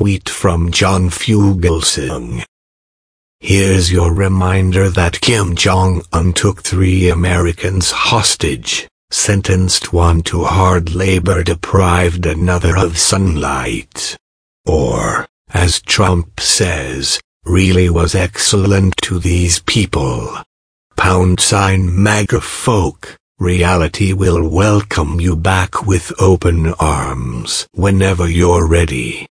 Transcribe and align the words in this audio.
tweet 0.00 0.30
from 0.30 0.70
John 0.70 1.10
Fugelsang. 1.10 2.42
Here's 3.38 3.92
your 3.92 4.14
reminder 4.14 4.88
that 4.88 5.20
Kim 5.20 5.54
Jong-un 5.54 6.32
took 6.32 6.62
three 6.62 7.10
Americans 7.10 7.90
hostage, 7.90 8.88
sentenced 9.10 9.92
one 9.92 10.22
to 10.22 10.44
hard 10.44 10.94
labor 10.94 11.42
deprived 11.42 12.24
another 12.24 12.78
of 12.78 12.96
sunlight. 12.96 14.16
Or, 14.64 15.28
as 15.52 15.82
Trump 15.82 16.40
says, 16.40 17.20
really 17.44 17.90
was 17.90 18.14
excellent 18.14 18.96
to 19.02 19.18
these 19.18 19.58
people. 19.58 20.34
Pound 20.96 21.40
sign 21.40 22.02
MAGA 22.02 22.40
folk, 22.40 23.18
reality 23.38 24.14
will 24.14 24.48
welcome 24.48 25.20
you 25.20 25.36
back 25.36 25.86
with 25.86 26.10
open 26.18 26.72
arms 26.80 27.68
whenever 27.74 28.26
you're 28.26 28.66
ready. 28.66 29.26